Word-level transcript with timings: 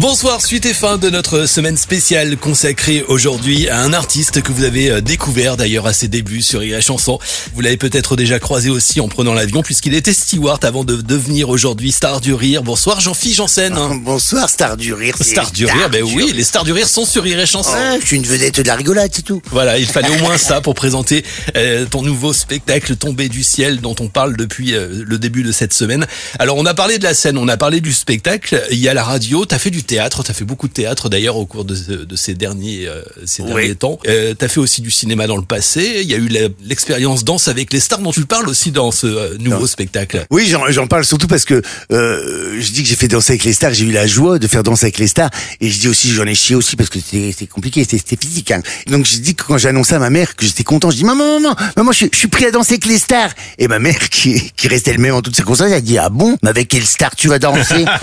Bonsoir, 0.00 0.40
suite 0.40 0.64
et 0.64 0.74
fin 0.74 0.96
de 0.96 1.10
notre 1.10 1.46
semaine 1.46 1.76
spéciale 1.76 2.36
consacrée 2.36 3.04
aujourd'hui 3.08 3.68
à 3.68 3.80
un 3.80 3.92
artiste 3.92 4.42
que 4.42 4.52
vous 4.52 4.62
avez 4.62 4.90
euh, 4.90 5.00
découvert 5.00 5.56
d'ailleurs 5.56 5.88
à 5.88 5.92
ses 5.92 6.06
débuts 6.06 6.40
sur 6.40 6.60
Rire 6.60 6.78
et 6.78 6.82
Chanson. 6.82 7.18
Vous 7.52 7.60
l'avez 7.62 7.76
peut-être 7.76 8.14
déjà 8.14 8.38
croisé 8.38 8.70
aussi 8.70 9.00
en 9.00 9.08
prenant 9.08 9.34
l'avion 9.34 9.64
puisqu'il 9.64 9.94
était 9.94 10.12
steward 10.12 10.64
avant 10.64 10.84
de 10.84 10.94
devenir 10.94 11.48
aujourd'hui 11.48 11.90
star 11.90 12.20
du 12.20 12.32
rire. 12.32 12.62
Bonsoir 12.62 13.00
Jean-Philippe 13.00 13.38
Janssen. 13.38 13.76
Bonsoir, 14.04 14.48
star 14.48 14.76
du 14.76 14.94
rire. 14.94 15.16
Star 15.20 15.50
du 15.50 15.66
rire, 15.66 15.90
ben 15.90 16.04
oui, 16.04 16.30
les 16.32 16.44
stars 16.44 16.62
du 16.62 16.70
rire 16.70 16.88
sont 16.88 17.04
sur 17.04 17.24
Rire 17.24 17.40
et 17.40 17.46
Chanson. 17.46 17.74
Ah, 17.74 17.96
je 18.00 18.06
suis 18.06 18.16
une 18.18 18.26
vedette 18.26 18.60
de 18.60 18.68
la 18.68 18.76
rigolade, 18.76 19.10
c'est 19.12 19.24
tout. 19.24 19.42
Voilà, 19.50 19.78
il 19.78 19.86
fallait 19.86 20.16
au 20.16 20.18
moins 20.18 20.38
ça 20.38 20.60
pour 20.60 20.76
présenter 20.76 21.24
euh, 21.56 21.86
ton 21.86 22.02
nouveau 22.02 22.32
spectacle 22.32 22.94
Tombé 22.94 23.28
du 23.28 23.42
ciel 23.42 23.80
dont 23.80 23.96
on 23.98 24.06
parle 24.06 24.36
depuis 24.36 24.74
euh, 24.74 25.02
le 25.04 25.18
début 25.18 25.42
de 25.42 25.50
cette 25.50 25.72
semaine. 25.72 26.06
Alors 26.38 26.56
on 26.56 26.66
a 26.66 26.74
parlé 26.74 26.98
de 26.98 27.02
la 27.02 27.14
scène, 27.14 27.36
on 27.36 27.48
a 27.48 27.56
parlé 27.56 27.80
du 27.80 27.92
spectacle, 27.92 28.64
il 28.70 28.78
y 28.78 28.88
a 28.88 28.94
la 28.94 29.02
radio, 29.02 29.44
t'as 29.44 29.58
fait 29.58 29.70
du 29.70 29.87
théâtre, 29.88 30.22
t'as 30.22 30.32
fait 30.32 30.44
beaucoup 30.44 30.68
de 30.68 30.72
théâtre 30.72 31.08
d'ailleurs 31.08 31.36
au 31.36 31.46
cours 31.46 31.64
de, 31.64 31.74
de 31.74 32.16
ces 32.16 32.34
derniers 32.34 32.86
euh, 32.86 33.02
ces 33.26 33.42
Oui. 33.42 33.48
derniers 33.48 33.74
temps. 33.74 33.98
Euh, 34.06 34.34
t'as 34.34 34.48
fait 34.48 34.60
aussi 34.60 34.80
du 34.82 34.90
cinéma 34.90 35.26
dans 35.26 35.36
le 35.36 35.42
passé, 35.42 36.00
il 36.02 36.08
y 36.10 36.14
a 36.14 36.18
eu 36.18 36.28
l'expérience 36.64 37.24
Danse 37.24 37.48
avec 37.48 37.72
les 37.72 37.80
stars 37.80 37.98
dont 38.00 38.12
tu 38.12 38.24
parles 38.26 38.48
aussi 38.48 38.70
dans 38.70 38.90
ce 38.92 39.06
euh, 39.06 39.36
nouveau 39.38 39.60
Non. 39.60 39.66
spectacle. 39.66 40.24
Oui, 40.30 40.52
j'en 40.70 40.86
parle 40.86 41.04
surtout 41.04 41.26
parce 41.26 41.44
que 41.44 41.60
euh, 41.92 42.56
je 42.60 42.70
dis 42.70 42.82
que 42.82 42.88
j'ai 42.88 42.94
fait 42.96 43.08
danser 43.08 43.32
avec 43.32 43.44
les 43.44 43.52
stars, 43.52 43.74
j'ai 43.74 43.84
eu 43.86 43.92
la 43.92 44.06
joie 44.06 44.38
de 44.38 44.46
faire 44.46 44.62
danser 44.62 44.86
avec 44.86 44.98
les 44.98 45.08
stars, 45.08 45.30
et 45.60 45.68
je 45.70 45.78
dis 45.80 45.88
aussi 45.88 46.10
j'en 46.12 46.26
ai 46.26 46.34
chié 46.34 46.54
aussi 46.54 46.76
parce 46.76 46.90
que 46.90 46.98
c'était 47.00 47.46
compliqué, 47.46 47.84
c'était 47.88 48.16
physique. 48.16 48.50
Hein. 48.50 48.62
Donc 48.86 49.06
je 49.06 49.16
dis 49.18 49.34
que 49.34 49.42
quand 49.44 49.58
j'ai 49.58 49.68
annoncé 49.68 49.94
à 49.94 49.98
ma 49.98 50.10
mère 50.10 50.36
que 50.36 50.44
j'étais 50.44 50.64
content, 50.64 50.90
je 50.90 50.96
dis 50.96 51.04
maman, 51.04 51.40
maman, 51.40 51.56
maman, 51.76 51.92
je, 51.92 51.96
suis- 51.96 52.10
je 52.12 52.18
suis 52.18 52.28
prêt 52.28 52.46
à 52.46 52.50
danser 52.50 52.74
avec 52.74 52.84
les 52.86 52.98
stars. 52.98 53.30
Et 53.58 53.68
ma 53.68 53.78
mère 53.78 54.08
qui, 54.10 54.52
qui 54.56 54.68
restait 54.68 54.90
elle-même 54.92 55.14
en 55.14 55.22
toutes 55.22 55.34
circonstances, 55.36 55.70
elle 55.72 55.82
dit 55.82 55.98
ah 55.98 56.08
bon, 56.10 56.36
mais 56.42 56.50
avec 56.50 56.68
quelle 56.68 56.84
star 56.86 57.16
tu 57.16 57.28
vas 57.28 57.38
danser? 57.38 57.84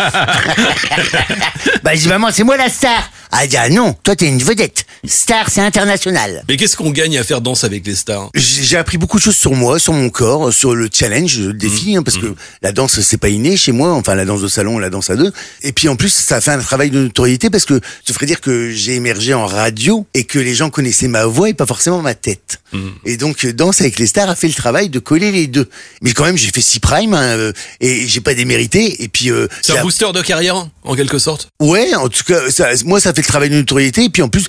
Bah 1.83 1.91
je 1.93 2.01
dis 2.01 2.07
maman, 2.07 2.29
c'est 2.31 2.43
moi 2.43 2.57
la 2.57 2.69
star. 2.69 3.11
Ah, 3.31 3.43
elle 3.43 3.49
dit 3.49 3.57
ah 3.57 3.69
non, 3.69 3.95
toi 4.03 4.15
t'es 4.15 4.27
une 4.27 4.41
vedette. 4.41 4.85
Star, 5.05 5.49
c'est 5.49 5.61
international. 5.61 6.43
Mais 6.47 6.57
qu'est-ce 6.57 6.77
qu'on 6.77 6.89
gagne 6.91 7.17
à 7.17 7.23
faire 7.23 7.41
Danse 7.41 7.63
avec 7.63 7.85
les 7.85 7.95
stars? 7.95 8.29
J'ai 8.33 8.77
appris 8.77 8.97
beaucoup 8.97 9.17
de 9.17 9.23
choses 9.23 9.35
sur 9.35 9.53
moi, 9.53 9.77
sur 9.77 9.93
mon 9.93 10.09
corps, 10.09 10.53
sur 10.53 10.73
le 10.73 10.89
challenge, 10.91 11.37
le 11.39 11.53
défi, 11.53 11.95
hein, 11.95 12.03
parce 12.03 12.17
que 12.17 12.33
la 12.61 12.71
danse 12.71 13.01
c'est 13.01 13.17
pas 13.17 13.29
inné 13.29 13.57
chez 13.57 13.71
moi, 13.71 13.93
enfin 13.93 14.15
la 14.15 14.25
danse 14.25 14.41
de 14.41 14.47
salon, 14.47 14.79
la 14.79 14.89
danse 14.89 15.09
à 15.09 15.15
deux. 15.15 15.31
Et 15.63 15.73
puis 15.73 15.89
en 15.89 15.95
plus 15.95 16.09
ça 16.13 16.41
fait 16.41 16.51
un 16.51 16.59
travail 16.59 16.89
de 16.89 16.99
notoriété 16.99 17.49
parce 17.49 17.65
que 17.65 17.79
je 18.07 18.13
ferais 18.13 18.25
dire 18.25 18.41
que 18.41 18.71
j'ai 18.71 18.95
émergé 18.95 19.33
en 19.33 19.45
radio 19.45 20.05
et 20.13 20.23
que 20.23 20.39
les 20.39 20.55
gens 20.55 20.69
connaissaient 20.69 21.07
ma 21.07 21.25
voix 21.25 21.49
et 21.49 21.53
pas 21.53 21.65
forcément 21.65 22.01
ma 22.01 22.15
tête. 22.15 22.59
Et 23.05 23.17
donc 23.17 23.45
euh, 23.45 23.53
danse 23.53 23.81
avec 23.81 23.99
les 23.99 24.07
stars 24.07 24.29
a 24.29 24.35
fait 24.35 24.47
le 24.47 24.53
travail 24.53 24.89
de 24.89 24.99
coller 24.99 25.31
les 25.31 25.47
deux. 25.47 25.69
Mais 26.01 26.11
quand 26.11 26.25
même 26.25 26.37
j'ai 26.37 26.49
fait 26.49 26.61
six 26.61 26.79
prime 26.79 27.13
hein, 27.13 27.21
euh, 27.21 27.53
et 27.81 28.07
j'ai 28.07 28.21
pas 28.21 28.33
démérité. 28.33 29.03
Et 29.03 29.07
puis 29.07 29.31
euh, 29.31 29.47
C'est 29.61 29.77
un 29.77 29.81
booster 29.81 30.11
de 30.13 30.21
carrière 30.21 30.67
en 30.85 30.95
quelque 30.95 31.19
sorte? 31.19 31.49
Ouais, 31.59 31.93
en 31.95 32.09
tout 32.09 32.23
cas, 32.23 32.49
ça, 32.49 32.69
moi, 32.85 32.99
ça 32.99 33.13
fait 33.13 33.21
le 33.21 33.27
travail 33.27 33.49
de 33.49 33.55
notoriété. 33.55 34.05
Et 34.05 34.09
puis 34.09 34.21
en 34.21 34.29
plus, 34.29 34.47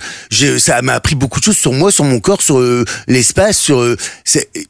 ça 0.59 0.83
m'a 0.83 0.95
appris 0.95 1.15
beaucoup 1.15 1.41
de 1.41 1.45
choses 1.45 1.57
sur 1.57 1.73
moi, 1.73 1.91
sur 1.91 2.05
mon 2.05 2.21
corps, 2.21 2.43
sur 2.43 2.59
euh, 2.59 2.85
l'espace. 3.09 3.59
Sur 3.59 3.81
euh, 3.81 3.97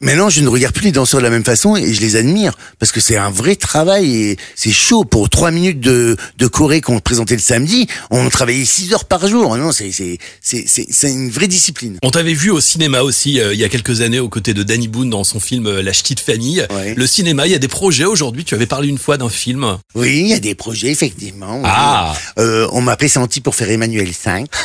maintenant, 0.01 0.31
je 0.31 0.41
ne 0.41 0.49
regarde 0.49 0.75
plus 0.75 0.85
les 0.85 0.93
danseurs 0.93 1.21
de 1.21 1.25
la 1.25 1.31
même 1.31 1.45
façon 1.45 1.77
et 1.77 1.93
je 1.93 2.01
les 2.01 2.17
admire 2.17 2.57
parce 2.79 2.93
que 2.93 3.01
c'est 3.01 3.17
un 3.17 3.31
vrai 3.31 3.57
travail 3.57 4.17
et 4.17 4.37
c'est 4.55 4.73
chaud 4.73 5.05
pour 5.05 5.29
trois 5.29 5.51
minutes 5.51 5.81
de 5.81 6.17
de 6.39 6.47
choré 6.47 6.81
qu'on 6.81 7.01
présentait 7.01 7.35
le 7.35 7.41
samedi. 7.41 7.89
On 8.11 8.29
travaillait 8.31 8.65
six 8.65 8.93
heures 8.93 9.05
par 9.05 9.27
jour. 9.27 9.57
Non, 9.57 9.73
c'est 9.73 9.91
c'est 9.91 10.19
c'est 10.41 10.65
c'est 10.67 10.87
c'est 10.91 11.11
une 11.11 11.31
vraie 11.31 11.49
discipline. 11.49 11.99
On 12.03 12.11
t'avait 12.11 12.35
vu 12.35 12.51
au 12.51 12.61
cinéma 12.61 13.03
aussi 13.03 13.41
euh, 13.47 13.55
il 13.55 13.61
y 13.61 13.65
a 13.65 13.69
quelques 13.69 14.01
années 14.01 14.19
aux 14.21 14.29
côtés 14.29 14.55
de 14.55 14.63
Danny 14.63 14.89
Boone 14.89 15.11
dans 15.11 15.25
son 15.25 15.41
film 15.41 15.67
euh, 15.67 15.83
La 15.83 15.93
Ch'tite 15.93 16.21
Famille. 16.21 16.67
Ouais. 16.71 16.95
Le 16.95 17.07
cinéma, 17.07 17.47
il 17.47 17.53
y 17.53 17.55
a 17.55 17.59
des 17.59 17.69
projets 17.69 18.05
aujourd'hui. 18.05 18.45
Tu 18.45 18.55
avais 18.55 18.67
parlé 18.67 18.89
une 18.89 18.99
fois 18.99 19.17
d'un 19.17 19.29
film. 19.29 19.79
Oui, 19.95 20.21
il 20.21 20.29
y 20.29 20.35
a 20.35 20.41
des 20.41 20.55
projets 20.55 20.89
effectivement. 20.91 21.57
oui. 21.59 21.63
Ah. 21.65 22.15
Euh, 22.39 22.69
on 22.73 22.81
m'a 22.81 22.97
pressenti 22.97 23.41
pour 23.41 23.55
faire 23.55 23.71
Emmanuel 23.71 24.13
5. 24.13 24.47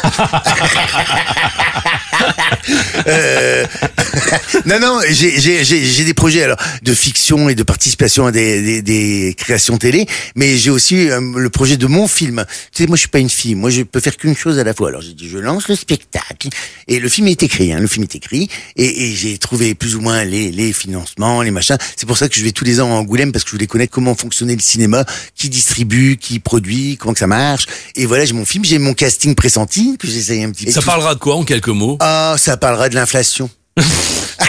Euh, 3.07 3.66
non, 4.66 4.79
non, 4.79 5.00
j'ai- 5.09 6.03
des 6.03 6.13
projets 6.13 6.44
alors 6.44 6.57
de 6.84 6.94
fiction 6.94 7.50
et 7.50 7.55
de 7.55 7.63
participation 7.63 8.28
à 8.28 8.31
des, 8.31 8.61
des, 8.61 8.81
des 8.81 9.34
créations 9.38 9.78
télé, 9.78 10.05
mais 10.35 10.57
j'ai 10.57 10.69
aussi 10.69 11.09
euh, 11.09 11.19
le 11.35 11.50
projet 11.50 11.78
de 11.78 11.88
mon 11.88 12.07
film. 12.07 12.45
Tu 12.73 12.84
sais, 12.84 12.88
moi, 12.88 12.95
je 12.95 13.01
suis 13.01 13.09
pas 13.09 13.19
une 13.19 13.29
fille. 13.29 13.55
Moi, 13.55 13.69
je 13.69 13.81
peux 13.84 14.00
faire 14.00 14.17
qu'une 14.17 14.35
chose 14.35 14.59
à 14.59 14.63
la 14.63 14.73
fois. 14.73 14.89
Alors, 14.89 15.01
j'ai 15.01 15.13
dit, 15.13 15.28
je 15.29 15.38
lance 15.38 15.67
le 15.67 15.75
spectacle 15.75 16.50
et 16.88 17.00
le 17.00 17.09
film 17.09 17.28
est 17.28 17.41
écrit. 17.44 17.72
Hein, 17.73 17.79
le 17.79 17.88
film 17.88 18.03
est 18.03 18.16
écrit 18.16 18.50
et, 18.75 19.09
et 19.09 19.15
j'ai 19.15 19.37
trouvé 19.37 19.75
plus 19.75 19.95
ou 19.95 20.01
moins 20.01 20.23
les, 20.23 20.51
les 20.51 20.73
financements, 20.73 21.41
les 21.41 21.51
machins. 21.51 21.77
C'est 21.95 22.05
pour 22.05 22.17
ça 22.17 22.29
que 22.29 22.35
je 22.35 22.43
vais 22.43 22.51
tous 22.51 22.65
les 22.65 22.81
ans 22.81 22.91
à 22.91 22.95
Angoulême 22.95 23.31
parce 23.31 23.43
que 23.43 23.49
je 23.49 23.55
voulais 23.55 23.67
connaître 23.67 23.91
comment 23.91 24.15
fonctionnait 24.15 24.55
le 24.55 24.61
cinéma, 24.61 25.05
qui 25.35 25.49
distribue, 25.49 26.17
qui 26.17 26.39
produit, 26.39 26.97
comment 26.97 27.13
que 27.13 27.19
ça 27.19 27.27
marche. 27.27 27.65
Et 27.95 28.05
voilà, 28.05 28.25
j'ai 28.25 28.33
mon 28.33 28.45
film, 28.45 28.65
j'ai 28.65 28.79
mon 28.79 28.93
casting 28.93 29.35
pressenti 29.35 29.97
que 29.97 30.07
j'essaye 30.07 30.43
un 30.43 30.51
petit 30.51 30.65
peu. 30.65 30.71
Ça 30.71 30.81
parlera 30.81 31.15
de 31.15 31.19
quoi 31.19 31.35
en 31.35 31.43
quelques 31.43 31.67
mots? 31.69 31.97
Ah, 31.99 32.35
ça 32.37 32.57
parlera 32.57 32.89
de 32.89 32.95
l'inflation. 32.95 33.49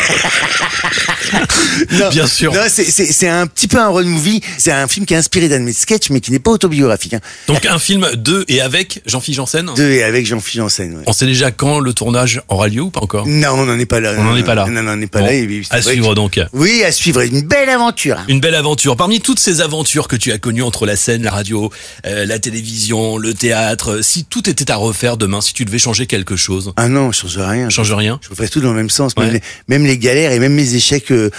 non, 1.92 2.08
Bien 2.10 2.26
sûr. 2.26 2.52
Non, 2.52 2.60
c'est- 2.68 2.84
c'est 2.90 3.06
c'est 3.06 3.28
un 3.28 3.46
petit 3.46 3.68
peu 3.68 3.78
un 3.78 3.88
road 3.88 4.06
movie. 4.06 4.40
C'est 4.58 4.72
un 4.72 4.86
film 4.88 5.06
qui 5.06 5.14
est 5.14 5.16
inspiré 5.16 5.48
d'un 5.48 5.58
de 5.60 5.64
mes 5.64 5.72
sketchs, 5.72 6.10
mais 6.10 6.20
qui 6.20 6.30
n'est 6.32 6.38
pas 6.38 6.50
autobiographique. 6.50 7.14
Hein. 7.14 7.20
Donc 7.48 7.66
un 7.66 7.78
film 7.78 8.06
de 8.16 8.44
et 8.48 8.60
avec 8.60 9.02
Jean-Philippe 9.06 9.36
Janssen. 9.36 9.70
De 9.76 9.82
et 9.82 10.02
avec 10.02 10.26
Jean-Philippe 10.26 10.62
Janssen. 10.62 10.96
ouais. 10.96 11.02
On 11.06 11.12
sait 11.12 11.26
déjà 11.26 11.50
quand 11.50 11.78
le 11.78 11.92
tournage 11.92 12.42
aura 12.48 12.68
lieu 12.68 12.82
ou 12.82 12.90
pas 12.90 13.00
encore? 13.00 13.26
Non, 13.26 13.50
on 13.52 13.64
n'en 13.66 13.78
est 13.78 13.86
pas 13.86 14.00
là. 14.00 14.14
On 14.18 14.24
n'en 14.24 14.36
est 14.36 14.42
pas 14.42 14.54
là. 14.54 14.66
Non, 14.68 14.82
non, 14.82 14.92
on 14.92 14.96
n'est 14.96 15.06
pas 15.06 15.20
Bon, 15.20 15.26
là. 15.26 15.32
et 15.34 15.62
à 15.70 15.82
suivre 15.82 16.10
que- 16.10 16.14
donc. 16.14 16.40
Oui, 16.52 16.82
à 16.84 16.92
suivre. 16.92 17.20
Une 17.22 17.42
belle 17.42 17.68
aventure. 17.70 18.18
hein. 18.18 18.24
Une 18.28 18.40
belle 18.40 18.54
aventure. 18.54 18.96
Parmi 18.96 19.20
toutes 19.20 19.38
ces 19.40 19.60
aventures 19.60 20.08
que 20.08 20.16
tu 20.16 20.32
as 20.32 20.38
connues 20.38 20.62
entre 20.62 20.86
la 20.86 20.96
scène, 20.96 21.22
la 21.22 21.30
radio, 21.30 21.70
euh, 22.06 22.24
la 22.26 22.38
télévision, 22.38 23.16
le 23.16 23.34
théâtre, 23.34 24.00
si 24.02 24.24
tout 24.24 24.48
était 24.48 24.70
à 24.70 24.76
refaire 24.76 25.16
demain, 25.16 25.40
si 25.40 25.52
tu 25.54 25.64
devais 25.64 25.78
changer 25.78 26.06
quelque 26.06 26.36
chose, 26.36 26.72
Ah 26.76 26.88
non, 26.88 27.12
je 27.12 27.20
change 27.20 27.38
rien. 27.38 27.68
change 27.70 27.92
rien. 27.92 28.18
Je 28.28 28.34
ferai 28.34 28.48
tout 28.48 28.60
dans 28.60 28.70
le 28.70 28.76
même 28.76 28.90
sens. 28.90 29.16
Même, 29.16 29.26
Ouais. 29.28 29.32
les, 29.34 29.42
même 29.68 29.86
les 29.86 29.91
galères 29.98 30.32
et 30.32 30.38
même 30.38 30.54
mes 30.54 30.74
échecs 30.74 31.10
euh, 31.10 31.30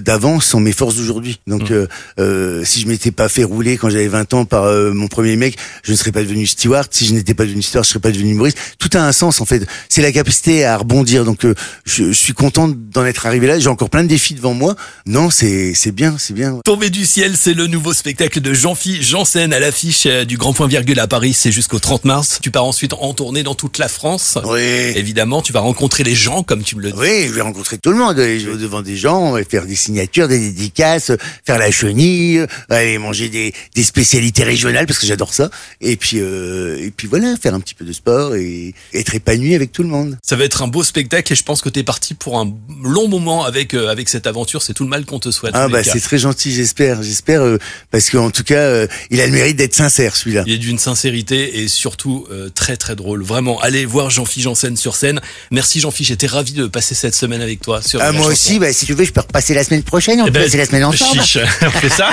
d'avant 0.00 0.40
sont 0.40 0.60
mes 0.60 0.72
forces 0.72 0.96
d'aujourd'hui. 0.96 1.40
Mmh. 1.46 1.50
Donc, 1.50 1.70
euh, 1.70 1.86
euh, 2.18 2.64
si 2.64 2.80
je 2.80 2.86
m'étais 2.86 3.10
pas 3.10 3.28
fait 3.28 3.44
rouler 3.44 3.76
quand 3.76 3.90
j'avais 3.90 4.08
20 4.08 4.34
ans 4.34 4.44
par 4.44 4.64
euh, 4.64 4.92
mon 4.92 5.08
premier 5.08 5.36
mec, 5.36 5.56
je 5.82 5.92
ne 5.92 5.96
serais 5.96 6.12
pas 6.12 6.22
devenu 6.22 6.46
steward. 6.46 6.88
Si 6.90 7.06
je 7.06 7.14
n'étais 7.14 7.34
pas 7.34 7.44
devenu 7.44 7.62
steward, 7.62 7.84
je 7.84 7.90
serais 7.90 8.00
pas 8.00 8.10
devenu 8.10 8.32
humoriste. 8.32 8.58
Tout 8.78 8.90
a 8.94 9.00
un 9.00 9.12
sens 9.12 9.40
en 9.40 9.44
fait. 9.44 9.66
C'est 9.88 10.02
la 10.02 10.12
capacité 10.12 10.64
à 10.64 10.76
rebondir. 10.76 11.24
Donc, 11.24 11.44
euh, 11.44 11.54
je, 11.84 12.06
je 12.06 12.12
suis 12.12 12.32
content 12.32 12.68
d'en 12.68 13.04
être 13.04 13.26
arrivé 13.26 13.46
là. 13.46 13.58
J'ai 13.58 13.68
encore 13.68 13.90
plein 13.90 14.02
de 14.02 14.08
défis 14.08 14.34
devant 14.34 14.54
moi. 14.54 14.76
Non, 15.06 15.30
c'est 15.30 15.74
c'est 15.74 15.92
bien, 15.92 16.16
c'est 16.18 16.34
bien. 16.34 16.58
Tombé 16.64 16.90
du 16.90 17.04
ciel, 17.04 17.36
c'est 17.36 17.54
le 17.54 17.66
nouveau 17.66 17.92
spectacle 17.92 18.40
de 18.40 18.54
Jean-Philippe 18.54 19.02
Janssen 19.02 19.52
à 19.52 19.60
l'affiche 19.60 20.06
euh, 20.06 20.24
du 20.24 20.36
Grand 20.36 20.52
Point 20.52 20.66
Virgule 20.68 20.98
à 21.00 21.06
Paris. 21.06 21.34
C'est 21.34 21.52
jusqu'au 21.52 21.78
30 21.78 22.04
mars. 22.04 22.38
Tu 22.42 22.50
pars 22.50 22.64
ensuite 22.64 22.92
en 22.94 23.12
tournée 23.14 23.42
dans 23.42 23.54
toute 23.54 23.78
la 23.78 23.88
France. 23.88 24.38
Oui. 24.44 24.60
Évidemment, 24.94 25.42
tu 25.42 25.52
vas 25.52 25.60
rencontrer 25.60 26.04
les 26.04 26.14
gens, 26.14 26.42
comme 26.42 26.62
tu 26.62 26.76
me 26.76 26.82
le 26.82 26.92
dis. 26.92 26.98
Oui, 26.98 27.26
je 27.28 27.32
vais 27.32 27.42
rencontrer 27.42 27.78
tout 27.78 27.90
le 27.90 27.93
monde. 27.93 27.93
Je 27.94 28.50
vais 28.50 28.56
devant 28.56 28.82
des 28.82 28.96
gens, 28.96 29.32
va 29.32 29.44
faire 29.44 29.66
des 29.66 29.76
signatures, 29.76 30.28
des 30.28 30.38
dédicaces, 30.38 31.12
faire 31.46 31.58
la 31.58 31.70
chenille, 31.70 32.44
aller 32.68 32.98
manger 32.98 33.28
des, 33.28 33.52
des 33.74 33.84
spécialités 33.84 34.44
régionales 34.44 34.86
parce 34.86 34.98
que 34.98 35.06
j'adore 35.06 35.32
ça. 35.32 35.50
Et 35.80 35.96
puis, 35.96 36.18
euh, 36.20 36.78
et 36.78 36.90
puis 36.90 37.08
voilà, 37.08 37.36
faire 37.40 37.54
un 37.54 37.60
petit 37.60 37.74
peu 37.74 37.84
de 37.84 37.92
sport 37.92 38.34
et 38.34 38.74
être 38.92 39.14
épanoui 39.14 39.54
avec 39.54 39.72
tout 39.72 39.82
le 39.82 39.88
monde. 39.88 40.18
Ça 40.22 40.36
va 40.36 40.44
être 40.44 40.62
un 40.62 40.68
beau 40.68 40.82
spectacle 40.82 41.32
et 41.32 41.36
je 41.36 41.42
pense 41.42 41.62
que 41.62 41.68
tu 41.68 41.80
es 41.80 41.82
parti 41.82 42.14
pour 42.14 42.38
un 42.38 42.52
long 42.82 43.08
moment 43.08 43.44
avec, 43.44 43.74
euh, 43.74 43.88
avec 43.88 44.08
cette 44.08 44.26
aventure. 44.26 44.62
C'est 44.62 44.74
tout 44.74 44.84
le 44.84 44.90
mal 44.90 45.04
qu'on 45.04 45.18
te 45.18 45.30
souhaite. 45.30 45.52
Ah 45.54 45.68
bah 45.68 45.82
c'est 45.84 46.00
très 46.00 46.18
gentil, 46.18 46.52
j'espère, 46.52 47.02
j'espère 47.02 47.42
euh, 47.42 47.58
parce 47.90 48.10
qu'en 48.10 48.30
tout 48.30 48.44
cas, 48.44 48.60
euh, 48.60 48.86
il 49.10 49.20
a 49.20 49.26
le 49.26 49.32
mérite 49.32 49.56
d'être 49.56 49.74
sincère 49.74 50.16
celui-là. 50.16 50.44
Il 50.46 50.52
est 50.52 50.58
d'une 50.58 50.78
sincérité 50.78 51.60
et 51.60 51.68
surtout 51.68 52.26
euh, 52.30 52.48
très 52.48 52.76
très 52.76 52.96
drôle. 52.96 53.22
Vraiment, 53.22 53.60
allez 53.60 53.84
voir 53.84 54.10
Jean-Philippe 54.10 54.44
Janssen 54.44 54.76
sur 54.76 54.96
scène. 54.96 55.20
Merci 55.50 55.80
Jean-Philippe, 55.80 56.08
j'étais 56.08 56.26
ravi 56.26 56.52
de 56.52 56.66
passer 56.66 56.94
cette 56.94 57.14
semaine 57.14 57.40
avec 57.40 57.60
toi 57.60 57.80
sur 57.84 58.00
Ah, 58.02 58.12
moi 58.12 58.26
aussi, 58.28 58.58
bah, 58.58 58.72
si 58.72 58.86
tu 58.86 58.94
veux, 58.94 59.04
je 59.04 59.12
peux 59.12 59.20
repasser 59.20 59.54
la 59.54 59.62
semaine 59.64 59.82
prochaine, 59.82 60.20
on 60.20 60.24
Eh 60.26 60.30
peut 60.30 60.38
ben, 60.38 60.44
passer 60.44 60.56
la 60.58 60.66
semaine 60.66 60.84
ensemble. 60.84 61.20
chiche, 61.22 61.38
on 61.62 61.70
fait 61.70 61.88
ça. 61.88 62.08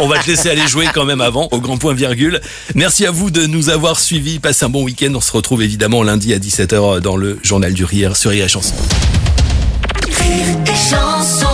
on 0.00 0.08
va 0.08 0.18
te 0.18 0.26
laisser 0.30 0.50
aller 0.50 0.66
jouer 0.68 0.86
quand 0.94 1.04
même 1.04 1.20
avant, 1.20 1.48
au 1.52 1.60
grand 1.60 1.78
point 1.78 1.94
virgule. 1.94 2.40
Merci 2.74 3.06
à 3.06 3.10
vous 3.10 3.30
de 3.30 3.46
nous 3.46 3.68
avoir 3.70 3.98
suivis. 3.98 4.38
Passez 4.38 4.64
un 4.64 4.68
bon 4.68 4.82
week-end. 4.84 5.12
On 5.14 5.20
se 5.20 5.32
retrouve 5.32 5.62
évidemment 5.62 6.02
lundi 6.02 6.32
à 6.34 6.38
17h 6.38 7.00
dans 7.00 7.16
le 7.16 7.38
Journal 7.42 7.72
du 7.72 7.84
Rire 7.84 8.16
sur 8.16 8.30
Rire 8.30 8.44
et 8.44 8.48
Chanson. 8.48 8.74
Rire 10.06 10.56
et 10.66 10.90
chanson 10.90 11.46